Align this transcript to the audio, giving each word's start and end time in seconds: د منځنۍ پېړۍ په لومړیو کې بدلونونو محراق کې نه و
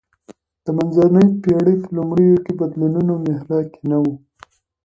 د 0.63 0.65
منځنۍ 0.77 1.25
پېړۍ 1.41 1.75
په 1.83 1.89
لومړیو 1.97 2.43
کې 2.45 2.53
بدلونونو 2.59 3.13
محراق 3.25 3.65
کې 3.73 3.81
نه 3.89 3.97
و 4.03 4.05